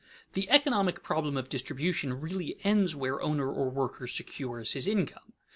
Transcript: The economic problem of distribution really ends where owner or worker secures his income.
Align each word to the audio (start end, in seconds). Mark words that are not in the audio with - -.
The 0.33 0.49
economic 0.49 1.03
problem 1.03 1.37
of 1.37 1.47
distribution 1.47 2.19
really 2.19 2.57
ends 2.63 2.95
where 2.95 3.21
owner 3.21 3.51
or 3.53 3.69
worker 3.69 4.07
secures 4.07 4.71
his 4.71 4.87
income. 4.87 5.33